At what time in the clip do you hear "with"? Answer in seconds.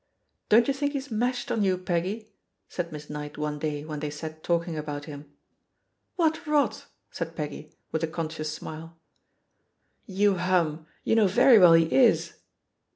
7.91-8.01